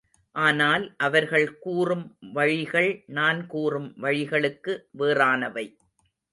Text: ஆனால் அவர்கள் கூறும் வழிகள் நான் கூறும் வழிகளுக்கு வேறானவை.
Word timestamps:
ஆனால் 0.35 0.95
அவர்கள் 0.97 1.59
கூறும் 1.59 2.17
வழிகள் 2.33 3.03
நான் 3.07 3.47
கூறும் 3.47 3.93
வழிகளுக்கு 4.01 4.85
வேறானவை. 4.97 5.65